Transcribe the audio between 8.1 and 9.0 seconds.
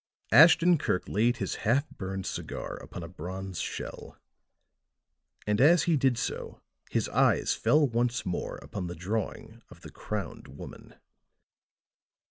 more upon the